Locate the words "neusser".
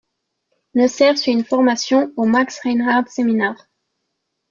0.73-1.15